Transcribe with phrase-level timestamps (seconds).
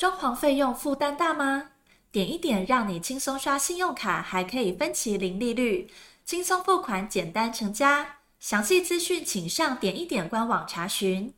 [0.00, 1.72] 装潢费用负担大吗？
[2.10, 5.90] 点一点让你轻松刷信用卡，还可以分期零利率，
[6.24, 8.16] 轻松付款，简单成家。
[8.38, 11.34] 详细资讯请上点一点官网查询。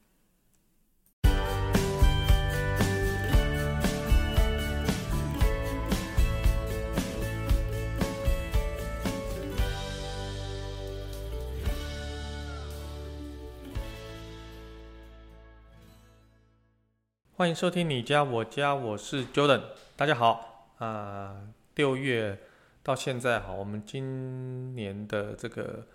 [17.34, 19.62] 欢迎收听你家我家，我是 Jordan，
[19.96, 21.48] 大家好啊、呃！
[21.76, 22.38] 六月
[22.82, 25.86] 到现在哈，我们今年的这个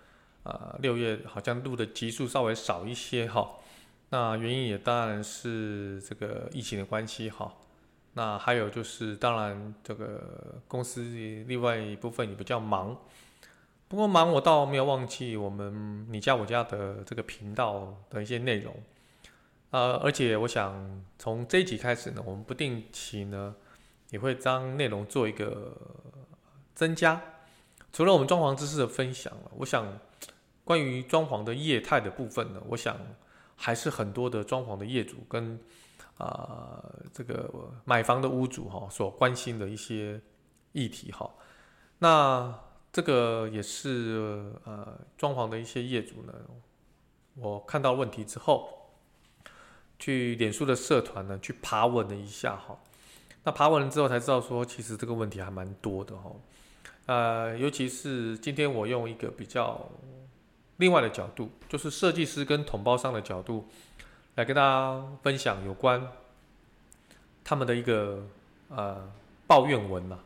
[0.42, 3.50] 啊六月好像录的集数稍微少一些哈。
[4.10, 7.54] 那原因也当然是这个疫情的关系哈。
[8.14, 11.02] 那还有就是当然这个公司
[11.46, 12.98] 另外一部分也比较忙，
[13.86, 18.74] 不过忙我倒没有忘记我们你家我家的这个频道的一些内容。
[19.70, 23.54] 呃，而且我想从这一集开始呢，我们不定期呢
[24.08, 25.76] 也会将内容做一个
[26.74, 27.20] 增加。
[27.92, 29.98] 除了我们装潢知识的分享，我想
[30.64, 32.96] 关于装潢的业态的部分呢，我想
[33.56, 35.60] 还是很多的装潢的业主跟
[36.16, 40.18] 啊、这个买房的屋主哈所关心的一些
[40.72, 41.30] 议题哈。
[41.98, 42.58] 那
[42.90, 46.32] 这个也是呃装潢的一些业主呢，
[47.34, 48.77] 我看到问题之后。
[49.98, 52.78] 去脸书的社团呢，去爬文了一下哈。
[53.44, 56.30] 那爬文了之后才知道说，其实这个问题还蛮多的哈。
[57.06, 59.88] 呃，尤其是今天我用一个比较
[60.76, 63.66] 另外的角度，就是设计师跟统包商的角度，
[64.34, 66.06] 来跟大家分享有关
[67.42, 68.26] 他们的一个
[68.68, 69.10] 呃
[69.46, 70.20] 抱怨文嘛。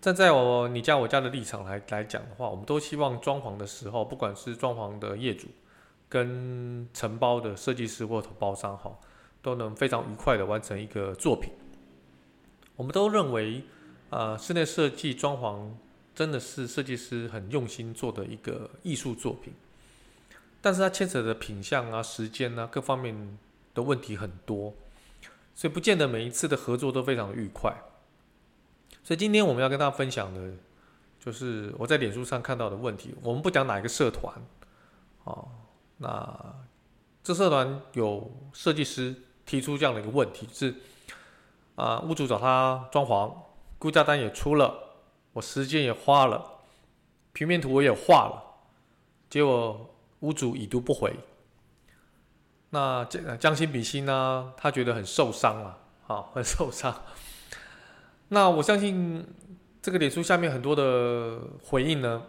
[0.00, 5.48] 站在我你家我家的立场来来讲的话，我们都希望装潢的时候，不管是装潢的业主。
[6.08, 8.96] 跟承包的设计师或统包商哈，
[9.42, 11.50] 都能非常愉快的完成一个作品。
[12.76, 13.64] 我们都认为，
[14.10, 15.70] 呃，室内设计装潢
[16.14, 19.52] 真的是设计师很用心做的一个艺术作品。
[20.60, 23.38] 但是它牵扯的品相啊、时间啊各方面
[23.74, 24.74] 的问题很多，
[25.54, 27.74] 所以不见得每一次的合作都非常愉快。
[29.02, 30.52] 所以今天我们要跟大家分享的，
[31.20, 33.14] 就是我在脸书上看到的问题。
[33.22, 34.34] 我们不讲哪一个社团，
[35.24, 35.65] 啊。
[35.98, 36.54] 那
[37.22, 39.14] 这社团有设计师
[39.44, 40.74] 提出这样的一个问题，是
[41.74, 43.32] 啊，屋主找他装潢，
[43.78, 44.74] 估价单也出了，
[45.32, 46.44] 我时间也花了，
[47.32, 48.42] 平面图我也画了，
[49.28, 51.16] 结果屋主已读不回。
[52.70, 55.78] 那将将心比心呢，他觉得很受伤啊，
[56.08, 57.02] 啊，很受伤。
[58.28, 59.26] 那我相信
[59.80, 62.22] 这个脸书下面很多的回应呢，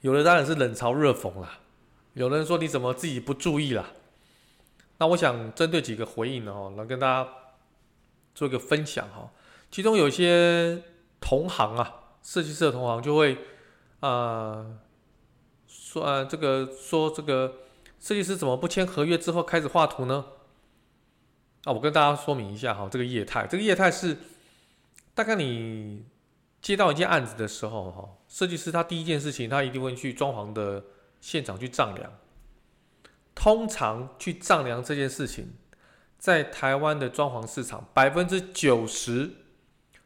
[0.00, 1.50] 有的当然是冷嘲热讽了。
[2.18, 3.90] 有人说你怎么自己不注意啦？
[4.98, 7.30] 那我想针对几个回应呢，哈，来跟大家
[8.34, 9.30] 做一个分享哈。
[9.70, 10.82] 其中有些
[11.20, 13.38] 同行啊，设计师的同行就会
[14.00, 14.66] 啊、
[15.68, 17.58] 说啊，这个说这个
[18.00, 20.24] 设计师怎么不签合约之后开始画图呢？
[21.62, 24.18] 啊，我跟大家说明一下哈，这个业态，这个业态是
[25.14, 26.04] 大概你
[26.60, 30.82] 接到一件案子的时候哈，设计师他第一件事情他一定会去装潢的。
[31.20, 32.12] 现场去丈量，
[33.34, 35.54] 通常去丈量这件事情，
[36.18, 39.32] 在台湾的装潢市场，百分之九十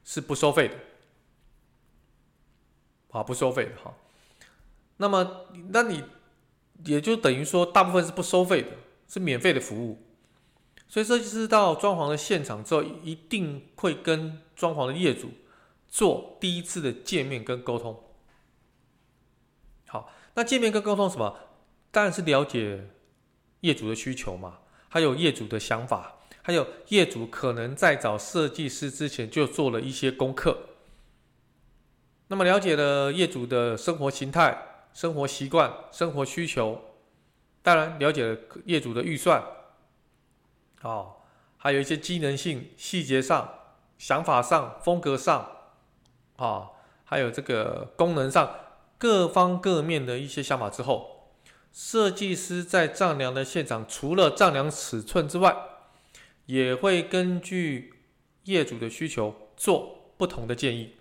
[0.05, 0.77] 是不收费的，
[3.11, 3.95] 啊，不收费的哈。
[4.97, 6.05] 那么，那你
[6.85, 8.71] 也就等于说，大部分是不收费的，
[9.09, 10.03] 是免费的服务。
[10.89, 15.31] 所以，设计师到装潢的现场之后，一定会跟装潢的业主
[15.89, 18.03] 做第一次的见面跟沟通。
[19.87, 20.11] 好。
[20.35, 21.39] 那见面跟沟通什么？
[21.91, 22.89] 当然是了解
[23.61, 30.71] 业主的需求嘛，还有业主的想法，还有业主可能在找设计师之前就做了一些功课。
[32.29, 36.81] 那么了解了业主的生活形态、生活习惯、生活需求，
[37.63, 39.45] 当然了解了业主的预算，
[40.81, 41.17] 哦，
[41.59, 43.53] 还有一些机能性、细节上、
[43.99, 45.41] 想法上、风格上，
[46.37, 46.71] 啊、哦，
[47.05, 48.51] 还有这个功能上。
[49.03, 51.33] 各方各面的一些想法之后，
[51.73, 55.57] 设计师在丈量的现场，除了丈量尺寸之外，
[56.47, 57.95] 也会根据
[58.45, 60.93] 业主的需求做不同的建议。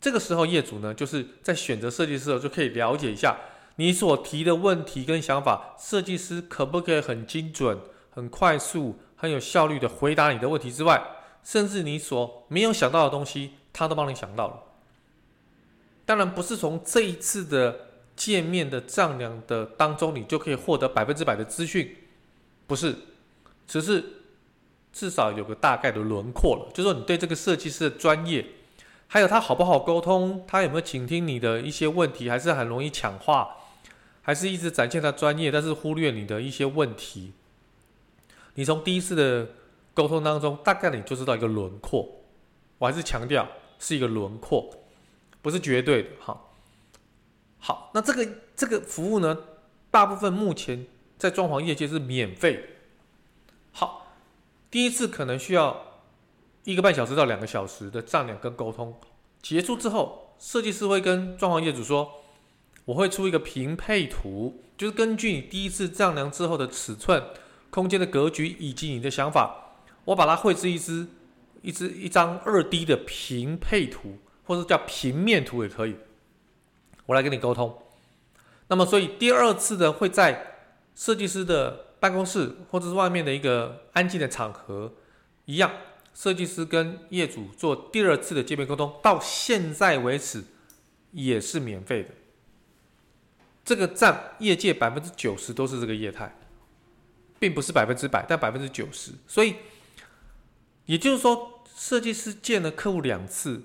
[0.00, 3.38] 这个时候，业主呢，就是在选择设计师的时候，就可以了解一下
[3.76, 7.78] 你所提的问题跟想法，设计师可不可以很精准、
[8.08, 11.02] 很快速、很有效率的回答你的问题之外，
[11.44, 14.71] 甚至你所没有想到的东西，他都帮你想到了。
[16.04, 21.96] 当然不是从这一次的见面的丈量的当中，你就可以获得百分之百的资讯，
[22.66, 22.94] 不是，
[23.66, 24.04] 只是
[24.92, 28.44] 至少有个大概的轮廓了，就是说你对这个设计师的专业，
[29.06, 33.56] 还有他好不好沟通，他有没有倾听你的一些问题，还是很容易抢话，
[34.22, 37.32] 还是一直展现他专业，但是忽略你的一些问题。
[38.54, 39.48] 你从第一次的
[39.94, 42.06] 沟通当中，大概你就知道一个轮廓。
[42.78, 44.68] 我还是强调是一个轮廓，
[45.42, 46.08] 不是绝对的。
[46.18, 46.56] 好，
[47.58, 49.36] 好，那这个这个服务呢，
[49.90, 50.86] 大部分目前
[51.18, 52.78] 在装潢业界是免费。
[53.72, 53.98] 好。
[54.70, 56.00] 第一次可能需要
[56.64, 58.98] 一个半小时到两个小时的丈量跟沟通，
[59.42, 62.22] 结束之后，设计师会跟装潢业主说
[62.86, 67.22] ：“我会出一个平配图，就是根据你第一次丈量之后的尺寸、
[67.68, 69.74] 空间的格局以及你的想法，
[70.06, 71.06] 我把它绘制一支
[71.60, 75.96] 一只一张二 D 的平配图，或者叫平面图也可以，
[77.06, 77.82] 我来跟你沟通。
[78.68, 80.58] 那么，所以第二次的会在
[80.94, 84.92] 设计师的。”办公室或者是外面的一个安静的场合，
[85.44, 85.70] 一样，
[86.12, 90.42] 设计师跟业主做第二次的见面沟通，到现在为止
[91.12, 92.08] 也是免费的。
[93.64, 96.36] 这个占业界百分之九十都是这个业态，
[97.38, 99.12] 并不是百分之百，但百分之九十。
[99.28, 99.54] 所以
[100.86, 103.62] 也就是说，设计师见了客户两次，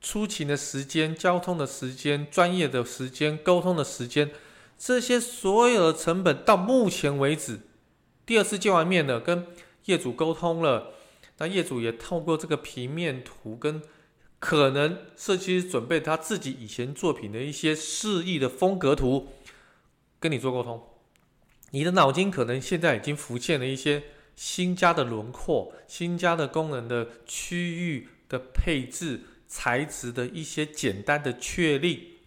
[0.00, 4.30] 出勤的时间、交通的时间、专业的时间、沟通的时间。
[4.78, 7.60] 这些所有的成本到目前为止，
[8.26, 9.46] 第二次见完面了，跟
[9.86, 10.92] 业主沟通了，
[11.38, 13.80] 那业主也透过这个平面图跟
[14.38, 19.28] 可能设计师准备他自己以前作品的一些示意的风格图，
[20.20, 20.82] 跟你做沟通。
[21.70, 24.04] 你的脑筋可能现在已经浮现了一些
[24.36, 32.18] 新家的轮廓、新家的功能的区域的配置、材质的一些简单的确立，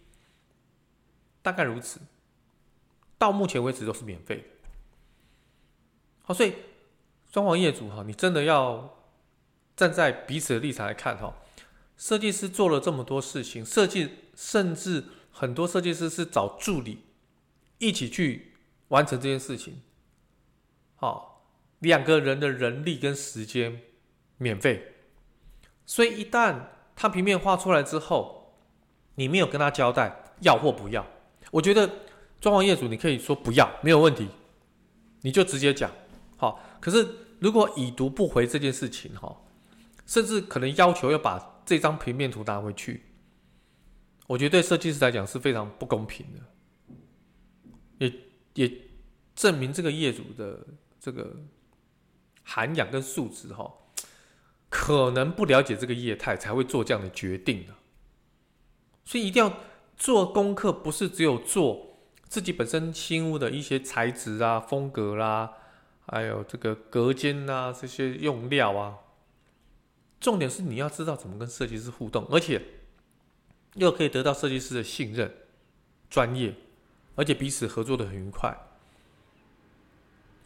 [1.42, 2.00] 大概如此。
[3.18, 4.44] 到目前为止都是免费的，
[6.22, 6.54] 好，所以
[7.30, 8.98] 装潢业主哈，你真的要
[9.76, 11.36] 站在彼此的立场来看哈。
[11.98, 17.04] 设计师做了这么多事情，设计甚至很多设计师是找助理
[17.76, 18.54] 一起去
[18.88, 19.82] 完成这件事情，
[20.96, 21.44] 好，
[21.80, 23.82] 两个人的人力跟时间
[24.38, 24.94] 免费，
[25.84, 26.68] 所以一旦
[27.00, 28.52] 他平面画出来之后，
[29.14, 31.06] 你没有跟他交代要或不要，
[31.50, 31.90] 我觉得。
[32.40, 34.26] 装潢业主，你可以说不要，没有问题，
[35.20, 35.90] 你就直接讲，
[36.38, 36.58] 好。
[36.80, 37.06] 可是
[37.38, 39.42] 如果已读不回这件事情，哈，
[40.06, 43.02] 甚至可能要求要把这张平面图拿回去，
[44.26, 46.40] 我觉得对设计师来讲是非常不公平的，
[47.98, 48.14] 也
[48.54, 48.74] 也
[49.36, 50.66] 证明这个业主的
[50.98, 51.36] 这个
[52.42, 53.70] 涵养跟素质，哈，
[54.70, 57.74] 可能不了解这个业态才会做这样的决定的。
[59.04, 59.52] 所以一定要
[59.98, 61.88] 做功课，不是只有做。
[62.28, 65.52] 自己本身新屋的一些材质啊、风格啦、
[66.06, 68.98] 还有这个隔间啊，这些用料啊，
[70.20, 72.62] 重点是你要知道怎么跟设计师互动，而且
[73.74, 75.34] 又可以得到设计师的信任、
[76.08, 76.54] 专业，
[77.16, 78.56] 而且彼此合作的很愉快。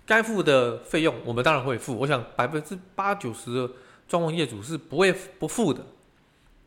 [0.07, 3.75] 该付的费用我们当然会付，我想百分之八九十的
[4.09, 5.87] 装潢业主是不会不付的，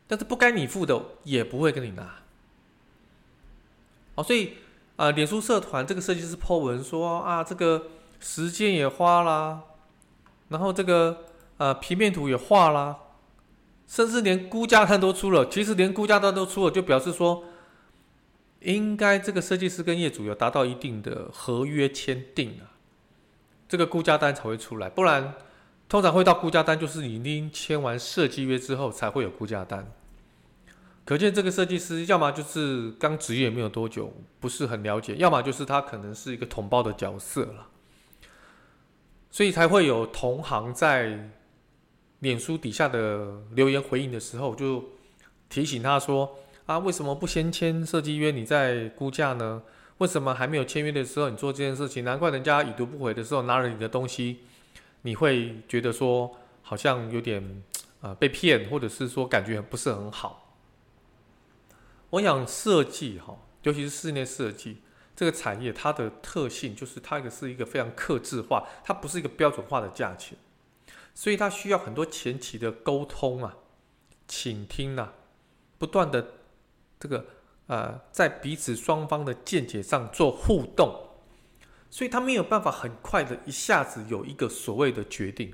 [0.07, 2.19] 但是不该你付的也不会跟你拿。
[4.16, 4.57] 哦，所以。
[4.98, 7.86] 啊、脸书社团这个设计师 po 文说啊，这个
[8.19, 9.62] 时间也花啦，
[10.50, 11.25] 然后这个
[11.57, 12.97] 呃平面图也画啦，
[13.88, 15.47] 甚至连估价单都出了。
[15.47, 17.44] 其实连估价单都出了，就表示说，
[18.62, 22.73] 应该这个设计师跟业主有达到一定的合约签订啊，
[23.69, 24.90] 这个估价单才会出来。
[24.90, 25.35] 不然，
[25.90, 29.90] 通常会到估价单，就是你已经签完设计约之后才会有估价单。
[31.06, 37.68] 可见这个设计师要么就是刚执业没有多久，不是很了解；要么就是他可能是一个同胞的角色了，
[39.32, 41.30] 所以才会有同行在
[42.20, 44.84] 脸书底下的留言回应的时候，就
[45.48, 46.36] 提醒他说
[46.68, 49.64] ：“啊，为什么不先签设计约，你再估价呢？
[50.00, 52.04] 为什么还没有签约的时候你做这件事情？
[52.04, 54.40] 难怪人家已读不回的时候拿了你的东西，
[55.07, 57.64] 你会觉得说好像有点
[58.02, 60.54] 啊被骗，或者是说感觉不是很好。”
[62.11, 64.81] 我想设计哈，尤其是室内设计
[65.16, 70.37] 这个产业，它的特性就是它一个是一个非常克制化，它不是一个标准化的价钱，
[71.16, 73.56] 所以它需要很多前期的沟通啊、
[74.28, 75.14] 倾听啊，
[75.78, 76.33] 不断的
[76.99, 77.26] 这个
[77.68, 81.06] 呃，在彼此双方的见解上做互动，
[81.90, 85.54] 所以他没有办法很快的一下子有一个所谓的决定。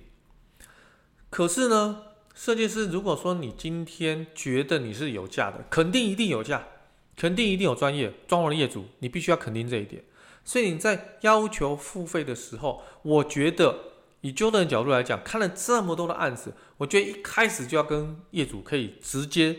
[1.29, 6.67] 可是呢，设计师，如果说你今天觉得你是有价的，肯定一定有价，
[7.15, 8.13] 肯定一定有专业。
[8.27, 10.03] 装潢的业主，你必须要肯定这一点。
[10.45, 13.79] 所以你在要求付费的时候，我觉得
[14.21, 19.57] 以 Jordan 的角度来讲，看了这么多的案子，我觉得一开始就要跟业主可以直接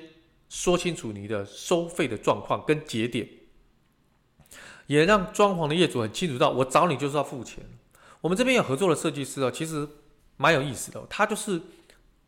[0.49, 3.29] 说清楚你的收费的状况跟节点，
[4.87, 7.65] 也让装潢的业主很清楚到，我找你就是要付钱。
[8.21, 9.89] 我们这边有合作的设计师哦，其实
[10.37, 11.61] 蛮有意思的，他就是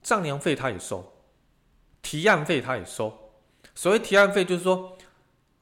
[0.02, 1.12] 丈量费他也收，
[2.02, 3.32] 提案费他也收。
[3.74, 4.96] 所谓提案费就是说，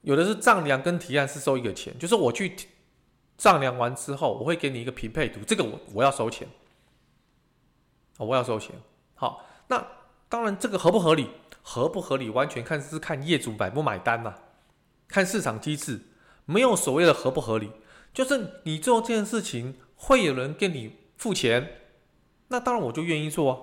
[0.03, 2.55] 有的是丈量跟提案是收一个钱，就是我去
[3.37, 6.49] 丈量完之后，我会给你一个平配图，这个我我要收钱。
[8.17, 8.77] 我要收钱，
[9.17, 9.85] 好，那
[10.29, 11.31] 当然这个合不合理，
[11.63, 14.37] 合不合理完全看是看业主买不买单嘛，
[15.09, 16.01] 看市场机制，
[16.45, 17.71] 没有所谓的合不合理，
[18.13, 21.81] 就是你做这件事情会有人给你付钱，
[22.49, 23.59] 那当然我就愿意做啊。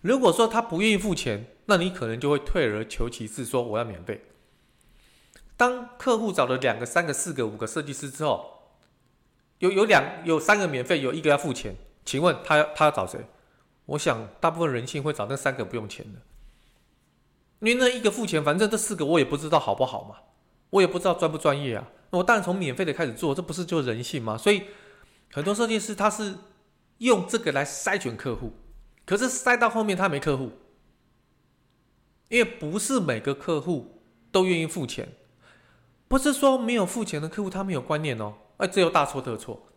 [0.00, 4.20] 如果说他不愿意付钱，那你可能就会退而求其次，说我要免费。
[5.56, 8.74] 当客户找了两个、三个、四个、五个设计师之后，
[9.58, 11.76] 有有两有三个免费，有一个要付钱。
[12.04, 13.24] 请问他要他要找谁？
[13.86, 16.20] 我想大部分人性会找那三个不用钱的，
[17.60, 20.16] 因为那一个付钱，反正这四个我也不知道好不好嘛，
[20.72, 21.86] 我也不知道专不专业啊。
[22.10, 24.36] 我当然从免费的开始做，这不是就人性吗？
[24.36, 24.64] 所以
[25.32, 26.34] 很多设计师他是
[26.98, 28.52] 用这个来筛选客户，
[29.06, 30.52] 可是筛到后面他没客户，
[32.28, 35.08] 因为不是每个客户都愿意付钱，
[36.06, 39.68] 不是说没有付钱的客户他没有观念哦，哎，这又大错特错。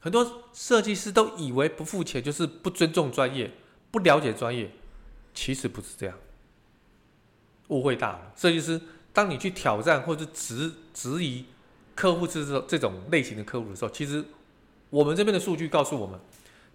[0.00, 3.50] 很多设计师都以为不付钱就是不尊重专业、
[3.90, 4.70] 不了解专业，
[5.34, 6.16] 其实不是这样，
[7.68, 8.32] 误会大了。
[8.36, 8.80] 设计师，
[9.16, 11.46] 当你去挑战或者质质疑
[11.94, 14.22] 客户是这这种类型的客户的时候，其实
[14.90, 16.20] 我们这边的数据告诉我们，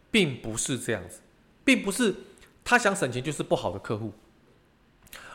[0.10, 1.20] 并不是这样子，
[1.64, 2.16] 并不是
[2.64, 4.14] 他想省钱就是不好的客户，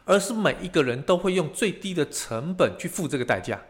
[0.04, 3.62] 而是每一个人都会用最低的成本去付这个代价，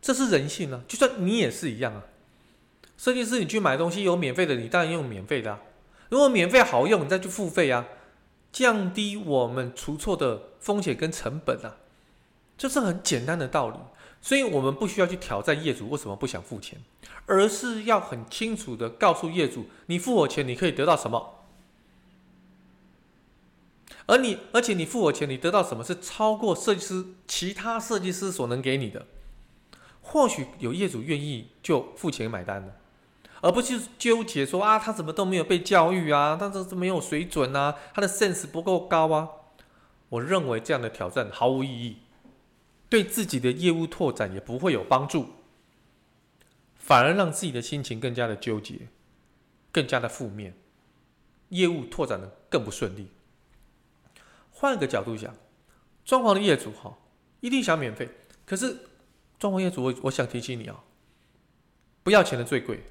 [0.00, 2.04] 这是人性啊，就算你也是一样啊。
[2.96, 5.60] 设计师，你去买东西有免费的，你当然用免费的啊。
[6.10, 7.88] 如果免费好用，你再去付费啊，
[8.52, 11.74] 降低我们出错的风险跟成本啊，
[12.62, 13.76] 这是很简单的道理。
[14.20, 16.78] 所以，我们不需要去挑战业主为什么不想付钱，
[17.26, 21.40] 而是要很清楚的告诉业主，你付我钱，你可以得到什么。
[24.06, 29.06] 而你，而且你付我钱，你得到什么是超过设计师其他设计师所能给你的。
[30.00, 32.76] 或许有业主愿意就付钱买单的。
[33.40, 39.28] 而不是纠结说啊，他怎么都没有被教育啊，他这是没有水准啊，他的 sense 不够高啊。
[40.10, 41.96] 我认为这样的挑战毫无意义，
[42.92, 45.30] 对自己的业务拓展也不会有帮助，
[46.76, 48.88] 反而让自己的心情更加的纠结，
[49.70, 50.54] 更加的负面，
[51.48, 53.08] 业务拓展的更不顺利。
[54.50, 55.34] 换个角度讲，
[56.04, 56.98] 装潢的业主哈，
[57.40, 58.10] 一定想免费，
[58.44, 58.76] 可是
[59.38, 60.84] 装潢业主我我想提醒你啊，
[62.02, 62.84] 不要钱的最贵。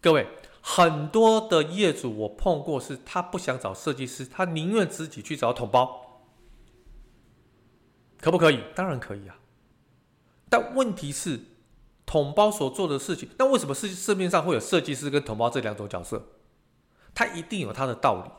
[0.00, 0.26] 各位，
[0.60, 6.07] 很多的业主我碰过，是他不想找设计师，他宁愿自己去找统包，
[8.20, 8.62] 可不可以？
[8.74, 9.36] 当然可以啊。
[10.48, 11.40] 但问题是，
[12.06, 16.26] 统包所做的事情，那为什么市市面上会有设计师跟统包这两种角色？
[17.14, 18.30] 他一定有他的道理。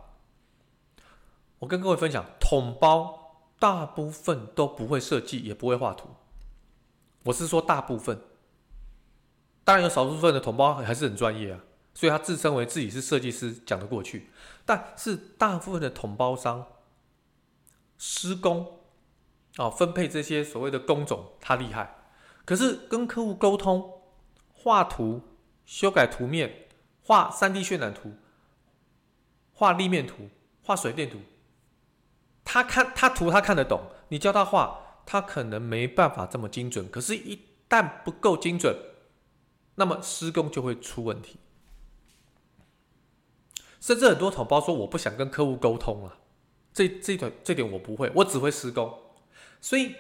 [1.60, 6.10] 我跟各位分享，统包大部分都不会设计，也不会画图。
[7.26, 8.22] 我是说大部分。
[9.66, 11.60] 当然有少数份的统包还是很专业啊，
[11.94, 14.32] 所以他自称为自己是设计师讲得过去。
[14.66, 16.66] 但是大部分的统包商
[18.00, 18.79] 施工
[19.60, 21.98] 啊，分配这些所谓的工种，他厉害。
[22.46, 24.02] 可是跟客户沟通、
[24.54, 25.22] 画图、
[25.66, 26.70] 修改图面、
[27.04, 28.14] 画 3D 渲染图、
[29.52, 30.30] 画立面图、
[30.64, 31.18] 画水电图，
[32.46, 36.90] 他看他图他看得懂，你教他画，他可能没办法这么精准。
[36.90, 38.74] 可是，一旦不够精准，
[39.76, 41.38] 那么施工就会出问题，
[43.82, 46.18] 甚至很多同胞说我不想跟客户沟通了，
[46.72, 48.98] 这这点这点我不会，我只会施工。
[49.62, 49.96] 所以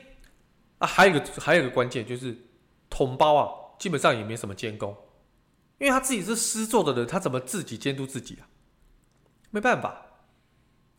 [0.77, 2.37] 啊，还有一个还有一个关键就是
[2.89, 4.95] 统包啊，基本上也没什么监工，
[5.77, 8.47] 因为他自己是施作的人，他怎么自己监督自己啊？
[9.51, 10.05] 没办法。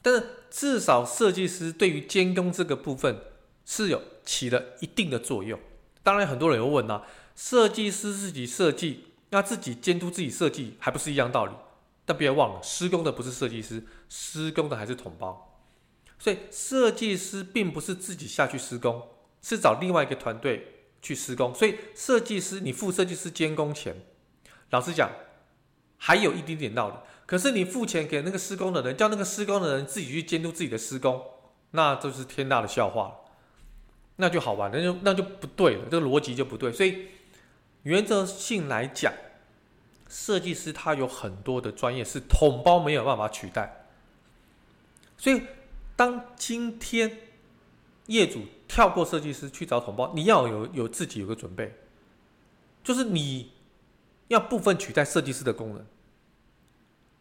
[0.03, 3.21] 但是至少设计师对于监工这个部分
[3.67, 5.61] 是有起了一定的作用。
[6.03, 7.05] 当然，很多人有问啊。
[7.37, 11.53] 设计师自己设计，那自己监督自己设计，还不是一样道理？
[12.05, 15.50] 但别忘了，施工的不是设计师，施工的还是统包。
[16.21, 19.09] 所以设计师并不是自己下去施工，
[19.43, 21.53] 是找另外一个团队去施工。
[21.53, 23.97] 所以设计师，你付设计师监工钱，
[24.71, 25.11] 老实讲，
[25.99, 26.95] 还有一点点道理。
[27.27, 31.21] 可是你付钱给那个施工的人，叫那个施工的人自己去监督自己的施工，
[31.73, 33.17] 那就是天大的笑话，
[34.17, 36.73] 那就好玩，那就那就不对了，这个逻辑就不对。
[36.73, 37.09] 所以。
[37.85, 39.11] 原则性来讲，
[40.07, 43.87] 设计师他有很多的专业是统包没有办法取代，
[45.17, 45.41] 所以
[46.01, 47.19] 当今天
[48.07, 51.75] 业主跳过设计师去找统包，你要有有自己有个准备，
[52.83, 53.53] 就是你
[54.29, 55.87] 要部分取代设计师的功能，因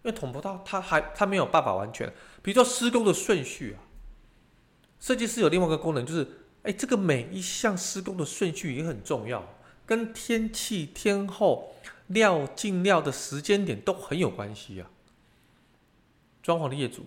[0.04, 2.10] 为统包他他还他没有办法完全，
[2.42, 3.84] 比如说施工的顺序啊，
[4.98, 6.26] 设计师有另外一个功能就是，
[6.64, 9.46] 哎，这个每一项施工的顺序也很重要，
[9.86, 11.74] 跟天气天候。
[12.08, 14.90] 料进料的时间点都很有关系啊。
[16.42, 17.06] 装潢的业主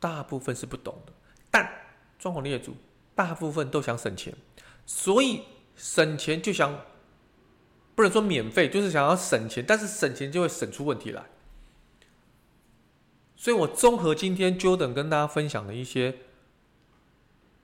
[0.00, 1.12] 大部分是不懂的，
[1.50, 1.70] 但
[2.18, 2.74] 装潢的业主
[3.14, 4.34] 大部分都想省钱，
[4.86, 5.42] 所以
[5.76, 6.78] 省钱就想
[7.94, 11.24] 不能说免费，就是想要省钱，但是省钱就会省出问题来。
[13.36, 16.18] 所以我综合今天 Jordan 跟大家分享的一些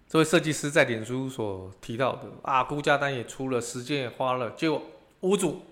[0.09, 4.83] 这位设计师在脸书所提到的啊，估价单也出了，时间也花了，结果
[5.21, 5.63] 屋主。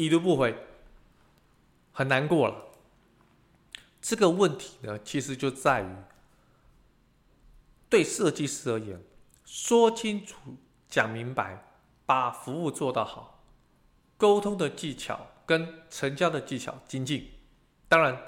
[0.00, 0.56] 已读不回，
[1.90, 2.67] 很难过了。
[4.08, 5.96] 这个问题呢，其实就在于
[7.90, 9.02] 对设计师而言，
[9.44, 10.56] 说清楚、
[10.88, 11.62] 讲明白，
[12.06, 13.44] 把服务做到好，
[14.16, 17.28] 沟通的技巧跟成交的技巧精进。
[17.86, 18.18] 当然，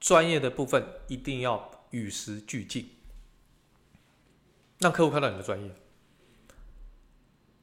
[0.00, 2.90] 专业的部分一定要与时俱进，
[4.80, 5.72] 让客户看到你的专业，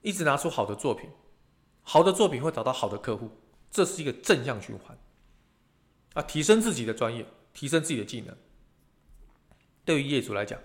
[0.01, 1.09] 一直拿出好的作品，
[1.83, 3.31] 好的作品会找到好的客户。
[3.69, 4.97] 这是一个正向循环
[6.13, 6.21] 啊！
[6.21, 8.37] 提升自己的专业，提升自己的技能。
[9.83, 10.59] 对于业主来讲，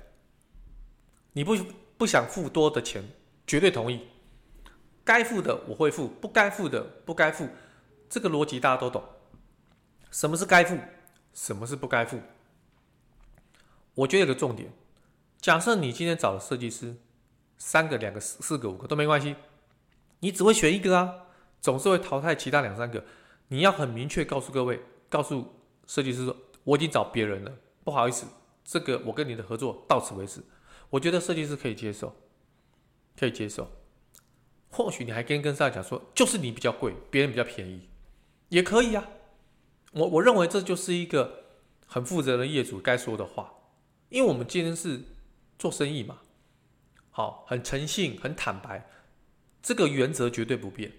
[1.32, 1.56] 你不
[1.97, 3.02] 不想付多的钱，
[3.47, 4.09] 绝对同意。
[5.04, 7.49] 该付的我会付，不该付的不该付。
[8.09, 9.02] 这个逻辑大家都懂。
[10.11, 10.78] 什么是该付？
[11.32, 12.20] 什么是不该付？
[13.94, 14.73] 我觉得有个重点：
[15.40, 16.97] 假设你今天找了设计师，
[17.56, 19.37] 三个、两个、四四个、五个都没关系，
[20.20, 21.26] 你只会选一个啊。
[21.61, 23.04] 总是会淘汰其他两三个，
[23.49, 24.80] 你要很明确告诉各位，
[25.11, 27.52] 告诉设计师说，我已经找别人了，
[27.85, 28.26] 不好意思，
[28.64, 30.42] 这个我跟你的合作到此为止。
[30.90, 32.14] 我觉得设计师可以接受，
[33.18, 33.70] 可以接受。
[34.70, 37.88] 或许你还跟跟上讲说，就是你比较贵，别人比较便宜，
[38.49, 39.09] 也可以啊。
[39.92, 41.44] 我我认为这就是一个
[41.87, 43.55] 很负责的业主该说的话，
[44.09, 45.01] 因为我们今天是
[45.59, 46.18] 做生意嘛，
[47.11, 48.88] 好，很诚信，很坦白，
[49.62, 50.92] 这个原则绝对不变。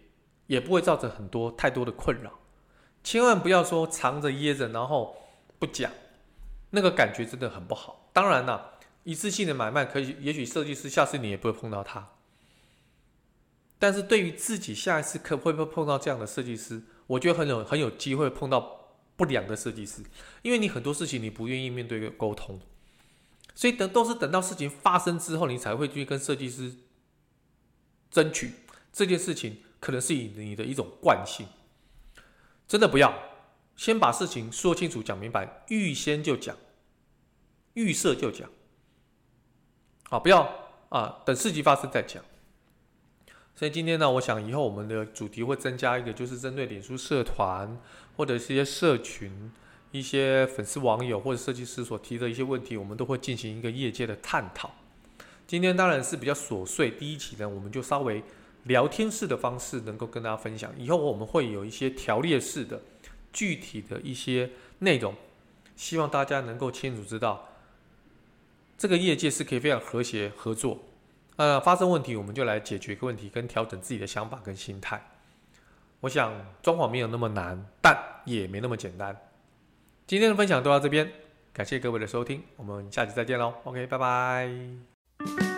[0.47, 2.39] 也不会造成很多太多的困扰，
[3.01, 5.15] 千万不要说藏着掖着，然后
[5.61, 5.91] 不讲，
[6.71, 8.09] 那个感觉真的很不好。
[8.11, 12.15] 当然了，一次性的买卖可以，也许设计师下次你也不会碰到他，
[13.77, 20.01] 但是对于自己下一次可会不会碰到这样的设计师，我觉得很有很有机会碰到不良的设计师，
[20.41, 22.59] 因为你很多事情你不愿意面对沟通，
[23.53, 26.77] 所以等都是等到事情发生之后，你才会去跟设计师
[28.09, 28.53] 争取
[28.91, 29.61] 这件事情。
[29.81, 31.47] 可能是以你的一种惯性，
[32.67, 33.30] 真的不要。
[33.75, 36.55] 先把事情说清楚、讲明白，预先就讲，
[37.73, 38.49] 预设就讲，
[40.03, 40.47] 好，不要
[40.89, 42.23] 啊，等事情发生再讲。
[43.55, 47.77] 所以今天呢，我想以后我们的主题会增加一个，就是针对脸书社团
[48.15, 49.51] 或者是一些社群、
[49.91, 54.71] 一些粉丝网友或者设计师所提的一些问题，我们都会进行一个业界的探讨。
[55.47, 58.23] 今天当然是比较琐碎，第一期呢，我们就稍微。
[58.65, 62.79] 聊天式的方式能够跟大家分享，以后我们会有一些条列式的、
[63.31, 65.15] 具体的一些内容，
[65.75, 67.49] 希望大家能够清楚知道，
[68.77, 70.79] 这个业界是可以非常和谐合作。
[71.37, 75.01] 呃，发生问题我们就来解决一个问题，跟调整自己的想法跟心态。
[76.01, 79.15] 我想装潢没有那么难，但也没那么简单。
[80.05, 81.11] 今天的分享就到这边，
[81.53, 83.53] 感谢各位的收听，我们下期再见喽。
[83.63, 85.50] OK，拜拜。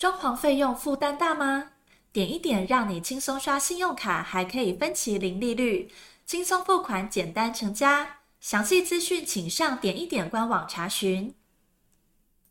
[0.00, 1.72] 装潢费用负担大吗？
[2.10, 5.90] 点一点让你轻松刷信用卡，还可以分期零利率，
[6.24, 8.20] 轻松付款，简单成家。
[8.40, 11.34] 详细资讯请上点一点官网查询。